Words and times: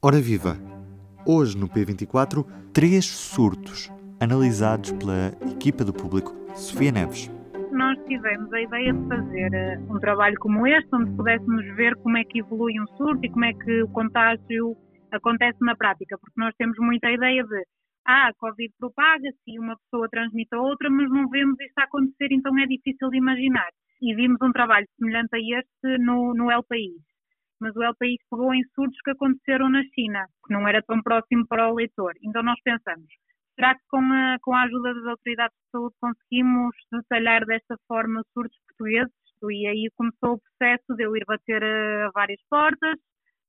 Ora 0.00 0.20
viva! 0.20 0.54
Hoje 1.26 1.58
no 1.58 1.68
P24, 1.68 2.46
três 2.72 3.04
surtos 3.04 3.90
analisados 4.20 4.92
pela 4.92 5.34
equipa 5.50 5.84
do 5.84 5.92
público 5.92 6.30
Sofia 6.54 6.92
Neves. 6.92 7.28
Nós 7.72 7.98
tivemos 8.06 8.52
a 8.52 8.60
ideia 8.60 8.92
de 8.92 9.08
fazer 9.08 9.52
eh, 9.52 9.76
um 9.90 9.98
trabalho 9.98 10.36
como 10.38 10.64
este, 10.68 10.88
onde 10.94 11.10
pudéssemos 11.16 11.66
ver 11.74 11.96
como 11.96 12.16
é 12.16 12.22
que 12.22 12.38
evolui 12.38 12.80
um 12.80 12.86
surto 12.96 13.26
e 13.26 13.28
como 13.28 13.44
é 13.44 13.52
que 13.52 13.82
o 13.82 13.88
contágio 13.88 14.76
acontece 15.10 15.58
na 15.62 15.74
prática, 15.74 16.16
porque 16.16 16.40
nós 16.40 16.54
temos 16.56 16.78
muita 16.78 17.10
ideia 17.10 17.42
de 17.42 17.64
ah, 18.06 18.28
a 18.28 18.34
Covid 18.34 18.72
propaga-se 18.78 19.36
e 19.48 19.58
uma 19.58 19.76
pessoa 19.78 20.08
transmite 20.08 20.54
a 20.54 20.60
outra, 20.60 20.88
mas 20.90 21.10
não 21.10 21.28
vemos 21.28 21.58
isto 21.58 21.78
acontecer, 21.78 22.28
então 22.30 22.56
é 22.56 22.66
difícil 22.66 23.10
de 23.10 23.18
imaginar. 23.18 23.70
E 24.00 24.14
vimos 24.14 24.38
um 24.40 24.52
trabalho 24.52 24.86
semelhante 24.96 25.34
a 25.34 25.58
este 25.58 25.98
no, 25.98 26.34
no 26.34 26.52
El 26.52 26.62
País 26.62 27.02
mas 27.60 27.74
o 27.76 27.94
País 27.98 28.18
pegou 28.30 28.54
em 28.54 28.62
surtos 28.74 28.98
que 29.04 29.10
aconteceram 29.10 29.68
na 29.68 29.82
China, 29.94 30.26
que 30.46 30.52
não 30.52 30.66
era 30.66 30.82
tão 30.82 31.02
próximo 31.02 31.46
para 31.46 31.70
o 31.70 31.74
leitor. 31.74 32.14
Então 32.22 32.42
nós 32.42 32.60
pensamos, 32.62 33.06
será 33.54 33.74
que 33.74 33.82
com 33.88 33.98
a, 33.98 34.36
com 34.42 34.54
a 34.54 34.62
ajuda 34.62 34.94
das 34.94 35.06
autoridades 35.06 35.56
de 35.56 35.70
saúde 35.70 35.94
conseguimos 36.00 36.76
detalhar 36.92 37.44
desta 37.44 37.76
forma 37.86 38.22
surtos 38.32 38.58
portugueses? 38.68 39.12
E 39.50 39.66
aí 39.68 39.88
começou 39.96 40.34
o 40.34 40.40
processo 40.40 40.96
de 40.96 41.04
eu 41.04 41.16
ir 41.16 41.24
bater 41.24 41.62
a 41.62 42.10
várias 42.12 42.40
portas, 42.50 42.98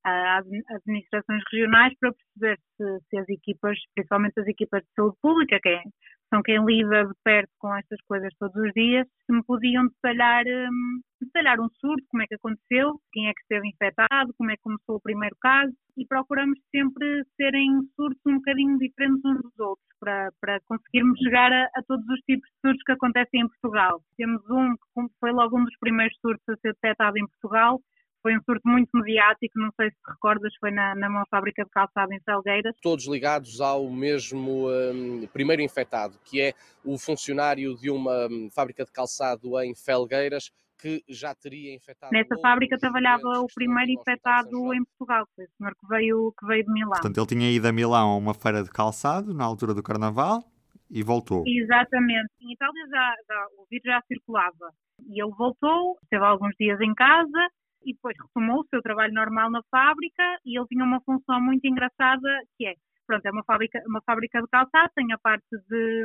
às 0.04 0.46
administrações 0.70 1.44
regionais, 1.52 1.94
para 2.00 2.14
perceber 2.14 2.60
se, 2.78 3.00
se, 3.10 3.18
as 3.18 3.30
equipas, 3.30 3.78
principalmente 3.96 4.40
as 4.40 4.48
equipas 4.48 4.82
de 4.82 4.90
saúde 4.96 5.18
pública, 5.22 5.60
que 5.62 5.70
é 5.70 5.84
são 6.30 6.42
quem 6.44 6.64
lida 6.64 7.06
de 7.06 7.14
perto 7.24 7.50
com 7.58 7.76
estas 7.76 8.00
coisas 8.08 8.34
todos 8.40 8.56
os 8.56 8.72
dias, 8.74 9.08
se 9.26 9.34
me 9.34 9.44
podiam 9.44 9.88
detalhar, 9.88 10.46
um, 10.46 11.02
detalhar 11.22 11.60
um 11.60 11.70
surto, 11.80 12.06
como 12.10 12.24
é 12.24 12.28
que 12.28 12.36
aconteceu, 12.36 13.00
quem 13.12 13.28
é 13.28 13.34
que 13.34 13.42
esteve 13.42 13.68
infectado, 13.68 14.34
como 14.38 14.52
é 14.52 14.56
que 14.56 14.64
começou 14.64 14.96
o 14.96 15.02
primeiro 15.02 15.36
caso, 15.42 15.74
e 15.98 16.06
procuramos 16.06 16.58
sempre 16.72 17.24
serem 17.36 17.82
surtos 17.96 18.22
um 18.28 18.36
bocadinho 18.36 18.78
diferentes 18.78 19.26
uns 19.26 19.42
dos 19.42 19.60
outros, 19.60 19.88
para, 20.00 20.30
para 20.40 20.60
conseguirmos 20.62 21.20
chegar 21.20 21.52
a, 21.52 21.66
a 21.76 21.84
todos 21.88 22.08
os 22.08 22.20
tipos 22.22 22.48
de 22.50 22.70
surtos 22.70 22.84
que 22.84 22.92
acontecem 22.92 23.42
em 23.42 23.48
Portugal. 23.50 24.02
Temos 24.16 24.42
um 24.50 24.76
que 24.76 25.16
foi 25.20 25.32
logo 25.32 25.60
um 25.60 25.66
dos 25.66 25.78
primeiros 25.80 26.18
surtos 26.22 26.48
a 26.48 26.56
ser 26.58 26.74
detectado 26.74 27.18
em 27.18 27.28
Portugal, 27.28 27.80
foi 28.22 28.38
um 28.38 28.42
surto 28.44 28.68
muito 28.68 28.90
mediático, 28.94 29.60
não 29.60 29.72
sei 29.76 29.90
se 29.90 29.96
te 29.96 30.12
recordas, 30.12 30.54
foi 30.60 30.72
na, 30.72 30.96
na 30.96 31.26
fábrica 31.30 31.64
de 31.64 31.70
calçado 31.70 32.14
em 32.14 32.20
Felgueiras. 32.20 32.76
Todos 32.82 33.08
ligados 33.08 33.62
ao 33.62 33.90
mesmo 33.90 34.70
um, 34.70 35.28
primeiro 35.28 35.62
infectado, 35.62 36.18
que 36.24 36.42
é 36.42 36.54
o 36.84 36.98
funcionário 36.98 37.76
de 37.76 37.90
uma 37.90 38.28
um, 38.28 38.50
fábrica 38.52 38.84
de 38.84 38.92
calçado 38.92 39.60
em 39.62 39.74
Felgueiras, 39.76 40.52
que 40.78 41.04
já 41.10 41.36
teria 41.36 41.76
infectado. 41.76 42.12
Nessa 42.14 42.38
fábrica 42.42 42.78
trabalhava 42.78 43.28
o 43.40 43.48
primeiro 43.54 43.92
infectado 43.92 44.74
em 44.74 44.84
Portugal, 44.86 45.28
foi 45.36 45.46
o 45.46 45.50
senhor 45.58 45.74
que 45.76 45.88
veio, 45.88 46.34
que 46.40 46.46
veio 46.46 46.64
de 46.64 46.72
Milão. 46.72 46.92
Portanto, 46.92 47.18
ele 47.18 47.28
tinha 47.28 47.52
ido 47.52 47.68
a 47.68 47.72
Milão 47.72 48.12
a 48.12 48.18
uma 48.18 48.34
feira 48.34 48.64
de 48.64 48.70
calçado 48.70 49.34
na 49.34 49.44
altura 49.44 49.74
do 49.74 49.84
Carnaval 49.84 50.44
e 50.90 51.04
voltou. 51.04 51.44
Exatamente. 51.46 52.30
Em 52.42 52.54
Itália 52.54 52.88
já, 52.90 53.16
já, 53.28 53.48
o 53.58 53.66
vírus 53.70 53.86
já 53.86 54.02
circulava. 54.08 54.74
E 55.08 55.22
ele 55.22 55.32
voltou, 55.38 55.98
esteve 56.04 56.26
alguns 56.26 56.56
dias 56.58 56.80
em 56.82 56.94
casa 56.94 57.50
e 57.84 57.94
depois 57.94 58.16
retomou 58.22 58.62
o 58.62 58.68
seu 58.68 58.82
trabalho 58.82 59.14
normal 59.14 59.50
na 59.52 59.62
fábrica 59.72 60.24
e 60.46 60.58
ele 60.58 60.68
tinha 60.68 60.84
uma 60.84 61.02
função 61.02 61.42
muito 61.42 61.66
engraçada 61.66 62.30
que 62.58 62.68
é, 62.68 62.74
pronto, 63.08 63.26
é 63.26 63.32
uma 63.32 63.44
fábrica, 63.44 63.82
uma 63.88 64.02
fábrica 64.02 64.42
de 64.42 64.48
calçado, 64.48 64.92
tem 64.96 65.12
a 65.14 65.18
parte 65.18 65.46
de, 65.70 66.04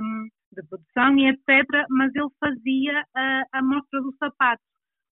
de 0.53 0.63
produção 0.69 1.19
e 1.19 1.29
etc, 1.29 1.87
mas 1.91 2.15
ele 2.15 2.29
fazia 2.41 3.05
a, 3.15 3.43
a 3.53 3.63
mostra 3.63 4.01
do 4.01 4.15
sapato, 4.19 4.63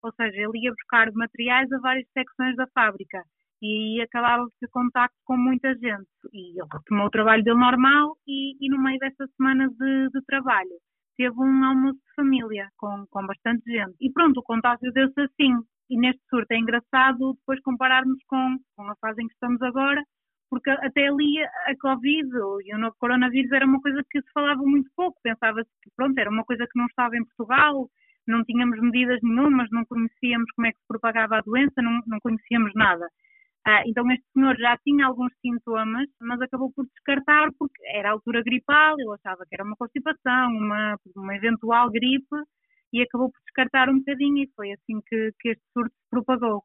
ou 0.02 0.12
seja, 0.14 0.36
ele 0.36 0.64
ia 0.64 0.72
buscar 0.72 1.12
materiais 1.12 1.70
a 1.72 1.78
várias 1.78 2.06
secções 2.12 2.56
da 2.56 2.66
fábrica 2.74 3.22
e 3.62 4.00
acabava 4.02 4.44
de 4.44 4.52
ter 4.60 4.68
contacto 4.70 5.16
com 5.24 5.36
muita 5.36 5.72
gente 5.74 6.08
e 6.32 6.58
ele 6.58 6.68
retomou 6.72 7.06
o 7.06 7.10
trabalho 7.10 7.44
dele 7.44 7.58
normal 7.58 8.16
e, 8.26 8.56
e 8.60 8.68
no 8.68 8.82
meio 8.82 8.98
dessa 8.98 9.26
semana 9.36 9.68
de, 9.68 10.08
de 10.10 10.24
trabalho 10.26 10.80
teve 11.16 11.38
um 11.38 11.64
almoço 11.64 11.98
de 11.98 12.14
família 12.14 12.68
com, 12.76 13.06
com 13.10 13.26
bastante 13.26 13.62
gente. 13.70 13.94
E 14.00 14.10
pronto, 14.10 14.40
o 14.40 14.42
contágio 14.42 14.92
deu-se 14.92 15.20
assim. 15.20 15.54
E 15.90 15.98
neste 15.98 16.22
surto 16.28 16.52
é 16.52 16.58
engraçado 16.58 17.34
depois 17.34 17.60
compararmos 17.60 18.18
com, 18.26 18.56
com 18.76 18.82
a 18.90 18.96
fase 18.96 19.22
em 19.22 19.26
que 19.26 19.34
estamos 19.34 19.60
agora, 19.62 20.02
porque 20.50 20.70
até 20.70 21.08
ali 21.08 21.42
a 21.42 21.74
Covid 21.80 22.28
e 22.64 22.74
o 22.74 22.78
novo 22.78 22.94
coronavírus 22.98 23.50
era 23.52 23.66
uma 23.66 23.80
coisa 23.80 24.02
que 24.10 24.20
se 24.20 24.32
falava 24.32 24.62
muito 24.62 24.90
pouco. 24.96 25.18
Pensava-se 25.22 25.70
que 25.82 25.90
pronto, 25.96 26.18
era 26.18 26.30
uma 26.30 26.44
coisa 26.44 26.66
que 26.66 26.78
não 26.78 26.86
estava 26.86 27.16
em 27.16 27.24
Portugal, 27.24 27.88
não 28.26 28.44
tínhamos 28.44 28.78
medidas 28.80 29.18
nenhumas, 29.22 29.68
não 29.70 29.84
conhecíamos 29.86 30.50
como 30.54 30.66
é 30.66 30.72
que 30.72 30.78
se 30.78 30.86
propagava 30.86 31.38
a 31.38 31.40
doença, 31.40 31.80
não, 31.82 32.00
não 32.06 32.20
conhecíamos 32.20 32.72
nada. 32.74 33.08
Ah, 33.64 33.82
então 33.86 34.10
este 34.10 34.24
senhor 34.34 34.56
já 34.58 34.76
tinha 34.78 35.06
alguns 35.06 35.32
sintomas, 35.40 36.08
mas 36.20 36.40
acabou 36.40 36.72
por 36.74 36.84
descartar 36.86 37.48
porque 37.58 37.80
era 37.86 38.10
altura 38.10 38.42
gripal, 38.42 38.96
ele 38.98 39.14
achava 39.14 39.44
que 39.48 39.54
era 39.54 39.64
uma 39.64 39.76
constipação, 39.76 40.50
uma, 40.50 40.96
uma 41.16 41.36
eventual 41.36 41.90
gripe, 41.90 42.36
e 42.92 43.02
acabou 43.02 43.30
por 43.30 43.40
descartar 43.44 43.88
um 43.88 43.98
bocadinho 43.98 44.44
e 44.44 44.50
foi 44.54 44.72
assim 44.72 45.00
que, 45.06 45.32
que 45.40 45.50
este 45.50 45.62
surto 45.72 45.94
se 45.94 46.10
propagou 46.10 46.64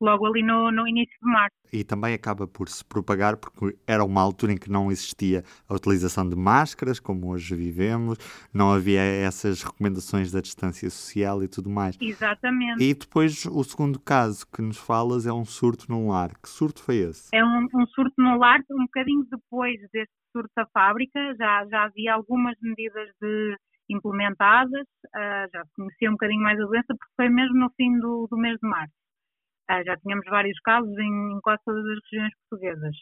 logo 0.00 0.26
ali 0.26 0.42
no, 0.42 0.72
no, 0.72 0.88
início 0.88 1.14
de 1.22 1.30
março. 1.30 1.56
E 1.72 1.84
também 1.84 2.14
acaba 2.14 2.48
por 2.48 2.68
se 2.68 2.84
propagar 2.84 3.36
porque 3.36 3.76
era 3.86 4.02
uma 4.02 4.20
altura 4.20 4.52
em 4.52 4.56
que 4.56 4.70
não 4.70 4.90
existia 4.90 5.44
a 5.68 5.74
utilização 5.74 6.28
de 6.28 6.34
máscaras, 6.34 6.98
como 6.98 7.30
hoje 7.30 7.54
vivemos, 7.54 8.18
não 8.52 8.72
havia 8.72 9.00
essas 9.00 9.62
recomendações 9.62 10.32
da 10.32 10.40
distância 10.40 10.88
social 10.88 11.44
e 11.44 11.48
tudo 11.48 11.68
mais. 11.68 11.96
Exatamente. 12.00 12.82
E 12.82 12.94
depois 12.94 13.44
o 13.46 13.62
segundo 13.62 14.00
caso 14.00 14.46
que 14.50 14.62
nos 14.62 14.78
falas 14.78 15.26
é 15.26 15.32
um 15.32 15.44
surto 15.44 15.86
no 15.88 16.08
lar. 16.08 16.30
Que 16.42 16.48
surto 16.48 16.82
foi 16.82 16.96
esse? 16.96 17.28
É 17.34 17.44
um, 17.44 17.68
um 17.74 17.86
surto 17.88 18.14
no 18.18 18.38
lar, 18.38 18.60
um 18.70 18.84
bocadinho 18.84 19.26
depois 19.30 19.78
deste 19.92 20.14
surto 20.32 20.50
da 20.56 20.66
fábrica, 20.66 21.18
já, 21.36 21.66
já 21.66 21.84
havia 21.84 22.14
algumas 22.14 22.56
medidas 22.62 23.08
de 23.20 23.56
implementadas, 23.90 24.86
uh, 25.06 25.46
já 25.52 25.64
se 25.64 25.74
conhecia 25.76 26.08
um 26.08 26.14
bocadinho 26.14 26.42
mais 26.42 26.60
a 26.60 26.64
doença, 26.64 26.86
porque 26.88 27.14
foi 27.16 27.28
mesmo 27.28 27.58
no 27.58 27.70
fim 27.76 27.98
do, 27.98 28.26
do 28.30 28.36
mês 28.36 28.58
de 28.62 28.68
março. 28.68 28.94
Uh, 29.70 29.84
já 29.84 29.96
tínhamos 29.98 30.24
vários 30.26 30.58
casos 30.60 30.96
em, 30.98 31.32
em, 31.32 31.40
quase 31.42 31.62
todas 31.64 31.84
as 31.84 31.98
regiões 32.10 32.32
portuguesas. 32.48 32.96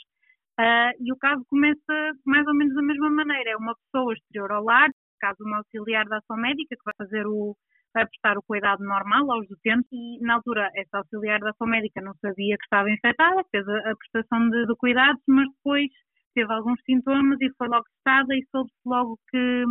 Uh, 0.59 0.93
e 1.01 1.13
o 1.13 1.17
caso 1.17 1.43
começa 1.49 2.13
mais 2.27 2.47
ou 2.47 2.55
menos 2.55 2.75
da 2.75 2.83
mesma 2.83 3.11
maneira. 3.11 3.51
É 3.51 3.57
uma 3.57 3.75
pessoa 3.77 4.13
exterior 4.13 4.53
ao 4.53 4.65
lar, 4.65 4.91
caso 5.21 5.37
uma 5.41 5.59
auxiliar 5.59 6.05
da 6.07 6.19
ação 6.19 6.37
médica, 6.37 6.77
que 6.77 6.85
vai 6.85 6.95
fazer 6.97 7.27
o, 7.27 7.57
vai 7.95 8.07
prestar 8.07 8.39
o 8.39 8.43
cuidado 8.43 8.83
normal 8.85 9.31
aos 9.33 9.51
utentes 9.51 9.89
e 9.93 10.21
na 10.21 10.35
altura 10.35 10.71
essa 10.75 10.99
auxiliar 10.99 11.41
da 11.41 11.51
ação 11.51 11.67
médica 11.67 12.01
não 12.01 12.15
sabia 12.21 12.57
que 12.57 12.65
estava 12.65 12.91
infectada, 12.91 13.43
fez 13.51 13.67
a, 13.69 13.91
a 13.91 13.97
prestação 13.97 14.49
de, 14.51 14.67
de, 14.67 14.77
cuidados, 14.77 15.23
mas 15.27 15.49
depois 15.49 15.89
teve 16.35 16.53
alguns 16.53 16.81
sintomas 16.85 17.41
e 17.41 17.51
foi 17.57 17.69
logo 17.69 17.85
testada 17.85 18.35
e 18.35 18.45
soube-se 18.51 18.81
logo 18.87 19.19
que, 19.31 19.65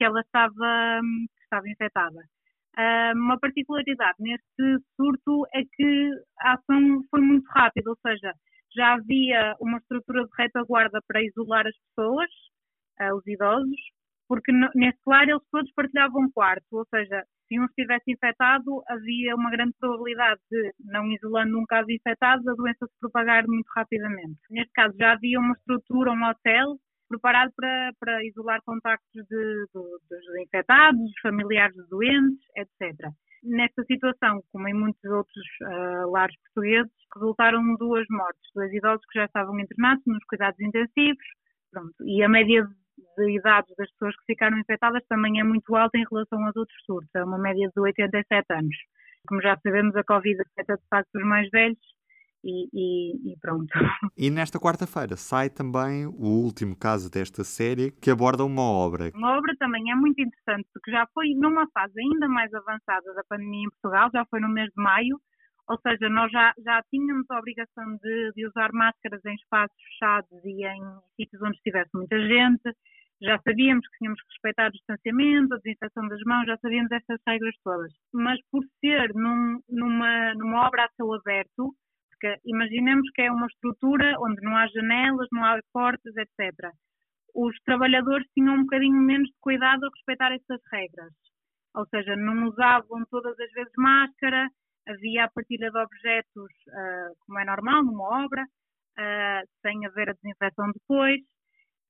que 0.00 0.04
ela 0.04 0.20
estava, 0.22 1.00
que 1.36 1.42
estava 1.42 1.68
infectada. 1.68 2.20
Uh, 2.78 3.12
uma 3.16 3.38
particularidade 3.38 4.16
neste 4.18 4.82
surto 4.96 5.46
é 5.52 5.60
que 5.74 6.10
a 6.38 6.54
ação 6.54 7.04
foi 7.10 7.20
muito 7.20 7.46
rápida, 7.50 7.90
ou 7.90 7.98
seja, 8.00 8.32
já 8.74 8.94
havia 8.94 9.54
uma 9.60 9.76
estrutura 9.76 10.24
de 10.24 10.30
retaguarda 10.38 11.02
para 11.06 11.22
isolar 11.22 11.66
as 11.66 11.76
pessoas, 11.88 12.30
uh, 13.02 13.14
os 13.14 13.26
idosos, 13.26 13.80
porque 14.26 14.52
neste 14.74 15.00
lar 15.06 15.28
eles 15.28 15.42
todos 15.52 15.70
partilhavam 15.74 16.22
um 16.22 16.30
quarto, 16.30 16.64
ou 16.72 16.86
seja, 16.88 17.22
se 17.46 17.60
um 17.60 17.66
estivesse 17.66 18.10
infectado, 18.10 18.82
havia 18.88 19.34
uma 19.34 19.50
grande 19.50 19.74
probabilidade 19.78 20.40
de, 20.50 20.72
não 20.78 21.12
isolando 21.12 21.58
um 21.58 21.66
caso 21.66 21.90
infectado, 21.90 22.48
a 22.48 22.54
doença 22.54 22.86
se 22.86 23.00
propagar 23.00 23.46
muito 23.46 23.68
rapidamente. 23.76 24.38
Neste 24.48 24.72
caso 24.72 24.96
já 24.96 25.12
havia 25.12 25.38
uma 25.38 25.52
estrutura, 25.52 26.12
um 26.12 26.24
hotel, 26.24 26.78
preparado 27.10 27.52
para, 27.56 27.92
para 27.98 28.24
isolar 28.24 28.62
contactos 28.64 29.26
de, 29.28 29.66
dos 29.74 30.40
infectados, 30.40 31.12
familiares 31.20 31.74
de 31.74 31.88
doentes, 31.88 32.46
etc. 32.56 33.10
Nesta 33.42 33.82
situação, 33.84 34.40
como 34.52 34.68
em 34.68 34.74
muitos 34.74 35.02
outros 35.04 35.44
uh, 35.62 36.10
lares 36.10 36.36
portugueses, 36.44 36.92
resultaram 37.14 37.74
duas 37.76 38.06
mortes, 38.10 38.50
dois 38.54 38.72
idosos 38.72 39.04
que 39.10 39.18
já 39.18 39.24
estavam 39.24 39.58
internados 39.58 40.04
nos 40.06 40.24
cuidados 40.24 40.60
intensivos, 40.60 41.26
pronto, 41.72 41.94
e 42.04 42.22
a 42.22 42.28
média 42.28 42.68
de 43.16 43.30
idades 43.36 43.74
das 43.76 43.90
pessoas 43.92 44.14
que 44.16 44.26
ficaram 44.26 44.58
infectadas 44.58 45.02
também 45.08 45.40
é 45.40 45.44
muito 45.44 45.74
alta 45.74 45.98
em 45.98 46.04
relação 46.08 46.44
aos 46.44 46.54
outros 46.54 46.78
surtos, 46.84 47.10
é 47.14 47.24
uma 47.24 47.38
média 47.38 47.68
de 47.74 47.80
87 47.80 48.46
anos. 48.52 48.76
Como 49.26 49.42
já 49.42 49.58
sabemos, 49.62 49.96
a 49.96 50.04
Covid 50.04 50.40
afeta 50.40 50.76
de 50.76 50.88
facto 50.88 51.08
os 51.14 51.24
mais 51.24 51.48
velhos 51.50 51.78
e, 52.44 52.68
e, 52.72 53.32
e, 53.32 53.36
pronto. 53.40 53.70
E 54.16 54.30
nesta 54.30 54.58
quarta-feira 54.58 55.16
sai 55.16 55.48
também 55.48 56.06
o 56.06 56.44
último 56.44 56.76
caso 56.76 57.10
desta 57.10 57.42
série 57.44 57.90
que 57.92 58.10
aborda 58.10 58.44
uma 58.44 58.62
obra. 58.62 59.10
Uma 59.14 59.36
obra 59.38 59.54
também 59.58 59.90
é 59.90 59.94
muito 59.94 60.20
interessante 60.20 60.68
porque 60.72 60.90
já 60.90 61.06
foi 61.14 61.34
numa 61.34 61.66
fase 61.72 61.98
ainda 61.98 62.28
mais 62.28 62.52
avançada 62.52 63.14
da 63.14 63.24
pandemia 63.28 63.66
em 63.66 63.70
Portugal, 63.70 64.10
já 64.12 64.24
foi 64.26 64.40
no 64.40 64.48
mês 64.48 64.68
de 64.76 64.82
maio, 64.82 65.18
ou 65.68 65.78
seja, 65.80 66.08
nós 66.08 66.30
já, 66.32 66.52
já 66.64 66.82
tínhamos 66.90 67.24
a 67.30 67.38
obrigação 67.38 67.96
de, 68.02 68.32
de 68.34 68.46
usar 68.46 68.70
máscaras 68.72 69.24
em 69.24 69.34
espaços 69.34 69.76
fechados 69.82 70.44
e 70.44 70.66
em 70.66 70.82
sítios 71.16 71.40
onde 71.42 71.56
estivesse 71.56 71.90
muita 71.94 72.18
gente, 72.18 72.74
já 73.22 73.38
sabíamos 73.46 73.86
que 73.86 73.98
tínhamos 73.98 74.20
que 74.22 74.28
respeitar 74.32 74.68
o 74.68 74.72
distanciamento, 74.72 75.54
a 75.54 75.58
desinfecção 75.58 76.08
das 76.08 76.20
mãos, 76.22 76.46
já 76.46 76.56
sabíamos 76.56 76.90
essas 76.90 77.20
regras 77.26 77.54
todas. 77.62 77.92
Mas 78.12 78.40
por 78.50 78.64
ser 78.80 79.14
num, 79.14 79.60
numa, 79.68 80.34
numa 80.34 80.66
obra 80.66 80.86
a 80.86 80.90
céu 80.96 81.12
aberto, 81.12 81.74
imaginemos 82.44 83.10
que 83.14 83.22
é 83.22 83.30
uma 83.30 83.46
estrutura 83.46 84.14
onde 84.20 84.40
não 84.42 84.56
há 84.56 84.66
janelas, 84.68 85.28
não 85.32 85.44
há 85.44 85.58
portas, 85.72 86.14
etc. 86.16 86.70
Os 87.34 87.56
trabalhadores 87.64 88.26
tinham 88.34 88.54
um 88.54 88.62
bocadinho 88.62 88.96
menos 88.96 89.28
de 89.28 89.36
cuidado 89.40 89.84
a 89.84 89.90
respeitar 89.94 90.32
essas 90.32 90.60
regras. 90.72 91.12
Ou 91.74 91.86
seja, 91.86 92.16
não 92.16 92.48
usavam 92.48 93.04
todas 93.10 93.38
as 93.38 93.50
vezes 93.52 93.72
máscara, 93.76 94.48
havia 94.88 95.24
a 95.24 95.30
partilha 95.30 95.70
de 95.70 95.78
objetos, 95.78 96.52
uh, 96.68 97.14
como 97.20 97.38
é 97.38 97.44
normal 97.44 97.84
numa 97.84 98.24
obra, 98.24 98.42
uh, 98.42 99.48
sem 99.62 99.86
haver 99.86 100.10
a 100.10 100.14
desinfecção 100.14 100.72
depois. 100.72 101.20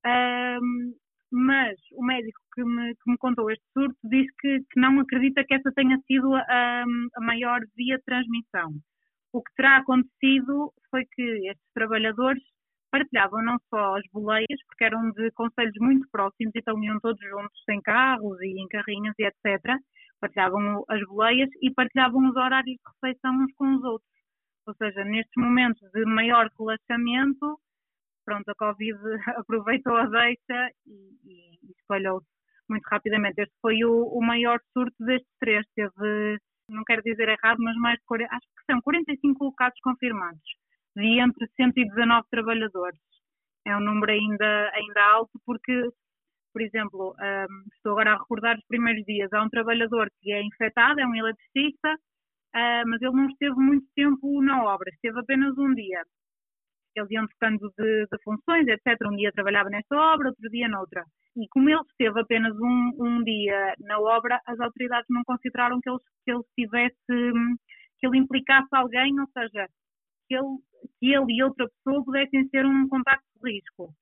Uh, 0.05 0.93
mas 1.31 1.77
o 1.93 2.03
médico 2.03 2.39
que 2.53 2.63
me, 2.63 2.93
que 2.93 3.11
me, 3.11 3.17
contou 3.17 3.49
este 3.49 3.63
surto 3.73 3.97
diz 4.03 4.27
que, 4.39 4.59
que, 4.69 4.79
não 4.79 4.99
acredita 4.99 5.43
que 5.45 5.53
essa 5.53 5.71
tenha 5.73 5.97
sido 6.05 6.35
a, 6.35 6.83
a 6.83 7.21
maior 7.21 7.61
via 7.75 7.97
de 7.97 8.03
transmissão. 8.03 8.73
O 9.33 9.41
que 9.41 9.53
terá 9.55 9.77
acontecido 9.77 10.73
foi 10.89 11.05
que 11.05 11.21
estes 11.49 11.73
trabalhadores 11.73 12.43
partilhavam 12.91 13.41
não 13.43 13.57
só 13.69 13.95
as 13.97 14.03
boleias, 14.11 14.59
porque 14.67 14.83
eram 14.83 15.11
de 15.11 15.31
conselhos 15.31 15.75
muito 15.79 16.07
próximos, 16.11 16.51
então 16.55 16.83
iam 16.83 16.99
todos 16.99 17.21
juntos 17.21 17.63
em 17.69 17.81
carros 17.81 18.39
e 18.41 18.61
em 18.61 18.67
carrinhas 18.67 19.15
e 19.17 19.23
etc. 19.23 19.79
Partilhavam 20.19 20.83
as 20.89 21.01
boleias 21.07 21.49
e 21.61 21.71
partilhavam 21.71 22.29
os 22.29 22.35
horários 22.35 22.75
de 22.75 22.81
refeição 22.93 23.33
uns 23.33 23.53
com 23.53 23.75
os 23.75 23.83
outros. 23.83 24.11
Ou 24.67 24.75
seja, 24.75 25.03
nestes 25.05 25.33
momentos 25.37 25.89
de 25.91 26.05
maior 26.05 26.49
relaxamento, 26.59 27.59
pronto, 28.25 28.49
a 28.49 28.55
Covid 28.55 28.99
aproveitou 29.37 29.95
a 29.95 30.05
deixa 30.05 30.71
e, 30.85 31.17
e 31.25 31.71
espalhou-se 31.79 32.27
muito 32.69 32.85
rapidamente. 32.87 33.41
Este 33.41 33.55
foi 33.61 33.83
o, 33.83 34.03
o, 34.07 34.21
maior 34.21 34.59
surto 34.73 34.95
destes 34.99 35.31
três. 35.39 35.65
Teve, 35.75 36.39
não 36.71 36.83
quero 36.83 37.01
dizer 37.03 37.29
errado, 37.29 37.57
mas 37.59 37.75
mais 37.77 37.99
de, 37.99 38.23
acho 38.25 38.47
que 38.57 38.71
são 38.71 38.81
45 38.81 39.53
casos 39.55 39.79
confirmados, 39.81 40.41
de 40.95 41.19
entre 41.19 41.47
119 41.55 42.27
trabalhadores. 42.29 42.99
É 43.65 43.75
um 43.75 43.81
número 43.81 44.11
ainda, 44.11 44.71
ainda 44.73 45.03
alto 45.13 45.39
porque, 45.45 45.89
por 46.53 46.61
exemplo, 46.61 47.15
um, 47.19 47.63
estou 47.75 47.93
agora 47.93 48.13
a 48.13 48.17
recordar 48.17 48.57
os 48.57 48.65
primeiros 48.67 49.03
dias, 49.05 49.31
há 49.33 49.43
um 49.43 49.49
trabalhador 49.49 50.09
que 50.21 50.31
é 50.31 50.41
infectado, 50.41 50.99
é 50.99 51.05
um 51.05 51.15
eletricista, 51.15 51.93
uh, 51.93 52.83
mas 52.87 53.01
ele 53.01 53.15
não 53.15 53.29
esteve 53.29 53.55
muito 53.55 53.87
tempo 53.95 54.41
na 54.41 54.63
obra, 54.63 54.89
esteve 54.91 55.19
apenas 55.19 55.57
um 55.57 55.73
dia 55.75 56.03
eles 56.95 57.11
iam 57.11 57.27
trocando 57.27 57.71
de, 57.77 58.05
de, 58.05 58.23
funções, 58.23 58.67
etc. 58.67 58.99
Um 59.05 59.15
dia 59.15 59.31
trabalhava 59.31 59.69
nesta 59.69 59.95
obra, 59.95 60.29
outro 60.29 60.49
dia 60.49 60.67
noutra. 60.67 61.05
E 61.35 61.47
como 61.49 61.69
ele 61.69 61.81
esteve 61.81 62.19
apenas 62.19 62.53
um, 62.57 62.91
um 62.99 63.23
dia 63.23 63.73
na 63.79 63.99
obra, 63.99 64.41
as 64.45 64.59
autoridades 64.59 65.07
não 65.09 65.23
consideraram 65.23 65.79
que 65.79 65.89
ele, 65.89 65.99
que 66.25 66.31
ele 66.31 66.43
tivesse, 66.57 67.57
que 67.99 68.07
ele 68.07 68.17
implicasse 68.17 68.67
alguém, 68.73 69.17
ou 69.19 69.27
seja, 69.27 69.67
que 70.27 70.35
ele, 70.35 70.57
que 70.99 71.13
ele 71.13 71.33
e 71.33 71.43
outra 71.43 71.69
pessoa 71.69 72.03
pudessem 72.03 72.47
ser 72.49 72.65
um 72.65 72.87
contacto 72.89 73.25
de 73.41 73.51
risco. 73.51 73.93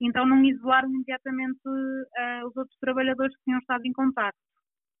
Então 0.00 0.24
não 0.26 0.42
isolaram 0.44 0.88
imediatamente 0.88 1.60
uh, 1.66 2.46
os 2.46 2.56
outros 2.56 2.78
trabalhadores 2.80 3.36
que 3.36 3.44
tinham 3.44 3.58
estado 3.58 3.84
em 3.84 3.92
contacto. 3.92 4.38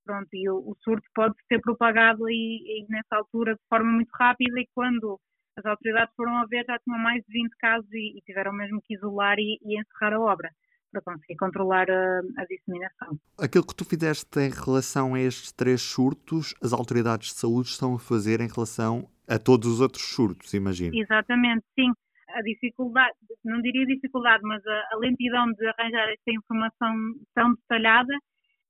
Pronto, 0.04 0.28
e 0.32 0.48
o, 0.48 0.56
o 0.56 0.76
surto 0.82 1.06
pode 1.14 1.34
ser 1.46 1.60
propagado 1.60 2.26
aí 2.26 2.86
nessa 2.88 3.16
altura 3.16 3.54
de 3.54 3.60
forma 3.68 3.92
muito 3.92 4.10
rápida 4.12 4.60
e 4.60 4.66
quando 4.74 5.18
as 5.56 5.64
autoridades 5.66 6.14
foram 6.14 6.36
a 6.38 6.46
ver, 6.46 6.64
já 6.66 6.78
tinham 6.78 6.98
mais 6.98 7.22
de 7.24 7.32
20 7.32 7.50
casos 7.58 7.92
e, 7.92 8.18
e 8.18 8.22
tiveram 8.22 8.52
mesmo 8.52 8.80
que 8.82 8.94
isolar 8.94 9.38
e, 9.38 9.58
e, 9.62 9.78
encerrar 9.78 10.14
a 10.14 10.20
obra 10.20 10.50
para 10.90 11.02
conseguir 11.02 11.36
controlar 11.36 11.90
a, 11.90 12.20
a, 12.36 12.44
disseminação. 12.46 13.18
Aquilo 13.38 13.66
que 13.66 13.74
tu 13.74 13.84
fizeste 13.84 14.40
em 14.40 14.50
relação 14.50 15.14
a 15.14 15.20
estes 15.20 15.52
três 15.52 15.82
surtos, 15.82 16.54
as 16.62 16.72
autoridades 16.72 17.28
de 17.28 17.34
saúde 17.34 17.68
estão 17.68 17.94
a 17.94 17.98
fazer 17.98 18.40
em 18.40 18.48
relação 18.48 19.08
a 19.28 19.38
todos 19.38 19.68
os 19.68 19.80
outros 19.80 20.04
surtos, 20.04 20.54
imagino. 20.54 20.96
Exatamente, 20.96 21.64
sim. 21.78 21.92
A 22.28 22.42
dificuldade, 22.42 23.16
não 23.44 23.60
diria 23.62 23.86
dificuldade, 23.86 24.42
mas 24.42 24.64
a, 24.66 24.88
a 24.92 24.96
lentidão 24.98 25.50
de 25.52 25.66
arranjar 25.66 26.08
esta 26.10 26.30
informação 26.30 26.94
tão 27.34 27.54
detalhada 27.54 28.14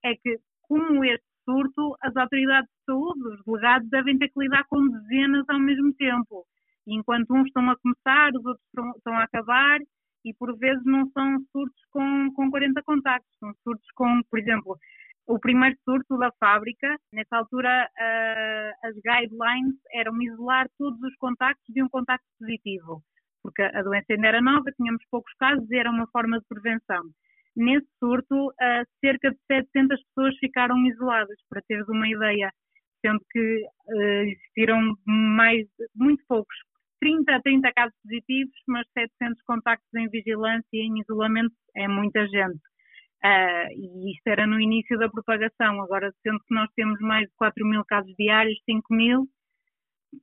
é 0.04 0.14
que, 0.14 0.38
como 0.62 1.04
este 1.04 1.24
surto, 1.44 1.96
as 2.00 2.14
autoridades 2.16 2.68
de 2.68 2.84
saúde, 2.86 3.20
os 3.34 3.44
delegados, 3.44 3.88
devem 3.90 4.18
ter 4.18 4.28
que 4.28 4.40
lidar 4.40 4.64
com 4.68 4.86
dezenas 4.86 5.44
ao 5.48 5.58
mesmo 5.58 5.92
tempo 5.94 6.46
enquanto 6.88 7.34
uns 7.34 7.46
estão 7.46 7.68
a 7.70 7.76
começar, 7.76 8.30
os 8.30 8.44
outros 8.44 8.96
estão 8.96 9.14
a 9.14 9.24
acabar, 9.24 9.78
e 10.24 10.34
por 10.34 10.56
vezes 10.58 10.84
não 10.84 11.10
são 11.10 11.38
surtos 11.52 11.80
com, 11.90 12.32
com 12.34 12.50
40 12.50 12.82
contactos, 12.82 13.30
são 13.38 13.52
surtos 13.64 13.86
com, 13.94 14.22
por 14.30 14.38
exemplo, 14.38 14.78
o 15.28 15.38
primeiro 15.38 15.76
surto 15.84 16.16
da 16.16 16.32
fábrica, 16.40 16.98
nessa 17.12 17.36
altura 17.36 17.86
uh, 17.86 18.86
as 18.86 18.94
guidelines 18.94 19.76
eram 19.92 20.20
isolar 20.22 20.66
todos 20.78 21.00
os 21.02 21.14
contactos 21.16 21.66
de 21.68 21.82
um 21.82 21.88
contacto 21.88 22.26
positivo, 22.38 23.02
porque 23.42 23.62
a 23.62 23.82
doença 23.82 24.06
ainda 24.10 24.28
era 24.28 24.40
nova, 24.40 24.72
tínhamos 24.72 25.02
poucos 25.10 25.32
casos 25.34 25.70
e 25.70 25.76
era 25.76 25.90
uma 25.90 26.06
forma 26.08 26.38
de 26.38 26.46
prevenção. 26.48 27.02
Nesse 27.54 27.86
surto, 27.98 28.48
uh, 28.48 28.86
cerca 29.00 29.30
de 29.30 29.38
700 29.46 30.02
pessoas 30.04 30.38
ficaram 30.38 30.78
isoladas, 30.86 31.36
para 31.50 31.62
teres 31.62 31.86
uma 31.88 32.08
ideia, 32.08 32.50
sendo 33.04 33.20
que 33.30 33.66
uh, 33.86 34.22
existiram 34.22 34.96
mais, 35.04 35.66
muito 35.94 36.24
poucos 36.26 36.56
30 37.00 37.34
a 37.34 37.42
30 37.42 37.72
casos 37.72 37.94
positivos, 38.02 38.54
mas 38.66 38.86
700 38.92 39.42
contactos 39.42 39.88
em 39.94 40.08
vigilância 40.08 40.66
e 40.72 40.80
em 40.80 41.00
isolamento 41.00 41.54
é 41.76 41.88
muita 41.88 42.26
gente. 42.26 42.60
Uh, 43.24 43.68
e 43.74 44.12
isto 44.12 44.26
era 44.28 44.46
no 44.46 44.60
início 44.60 44.96
da 44.98 45.08
propagação. 45.08 45.82
Agora, 45.82 46.12
sendo 46.22 46.38
que 46.40 46.54
nós 46.54 46.70
temos 46.76 47.00
mais 47.00 47.26
de 47.26 47.34
4 47.36 47.66
mil 47.66 47.84
casos 47.84 48.14
diários, 48.16 48.58
5 48.64 48.94
mil, 48.94 49.26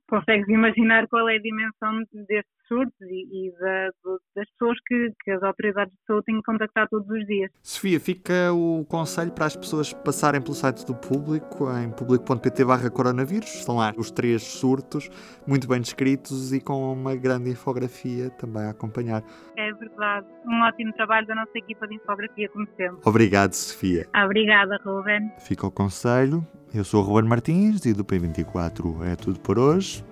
consegues 0.08 0.48
imaginar 0.48 1.06
qual 1.08 1.28
é 1.28 1.36
a 1.36 1.40
dimensão 1.40 2.02
destes 2.26 2.56
surtos 2.66 3.00
e, 3.02 3.48
e 3.48 3.52
da, 3.58 3.90
das 4.34 4.50
pessoas 4.50 4.78
que, 4.86 5.12
que, 5.22 5.30
as 5.30 5.42
autoridades 5.42 5.92
de 5.92 6.00
saúde 6.06 6.24
têm 6.26 6.36
que 6.36 6.42
contactar 6.42 6.88
todos 6.88 7.08
os 7.08 7.26
dias. 7.26 7.50
Sofia, 7.62 8.00
fica 8.00 8.52
o 8.52 8.84
conselho 8.86 9.32
para 9.32 9.46
as 9.46 9.56
pessoas 9.56 9.92
passarem 9.92 10.40
pelo 10.40 10.54
site 10.54 10.84
do 10.84 10.94
público, 10.94 11.66
em 11.78 11.90
público.pt 11.90 12.64
barra 12.64 12.90
coronavírus. 12.90 13.54
Estão 13.54 13.76
lá 13.76 13.92
os 13.96 14.10
três 14.10 14.42
surtos, 14.42 15.08
muito 15.46 15.68
bem 15.68 15.80
descritos 15.80 16.52
e 16.52 16.60
com 16.60 16.92
uma 16.92 17.14
grande 17.14 17.50
infografia 17.50 18.30
também 18.30 18.64
a 18.64 18.70
acompanhar. 18.70 19.22
É 19.56 19.72
verdade. 19.72 20.26
Um 20.44 20.62
ótimo 20.62 20.92
trabalho 20.94 21.26
da 21.26 21.34
nossa 21.34 21.56
equipa 21.56 21.86
de 21.86 21.94
infografia, 21.94 22.48
como 22.48 22.66
sempre. 22.76 22.98
Obrigado, 23.04 23.52
Sofia. 23.52 24.06
Obrigada, 24.24 24.78
Ruben. 24.84 25.30
Fica 25.38 25.66
o 25.66 25.70
conselho. 25.70 26.46
Eu 26.76 26.84
sou 26.84 27.02
o 27.02 27.06
Ruben 27.06 27.26
Martins 27.26 27.86
e 27.86 27.94
do 27.94 28.04
P24 28.04 29.02
é 29.06 29.16
tudo 29.16 29.40
por 29.40 29.58
hoje. 29.58 30.04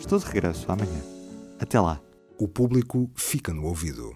Estou 0.00 0.18
de 0.18 0.24
regresso 0.24 0.72
amanhã. 0.72 0.98
Até 1.60 1.78
lá. 1.78 2.00
O 2.38 2.48
público 2.48 3.10
fica 3.14 3.52
no 3.52 3.66
ouvido. 3.66 4.14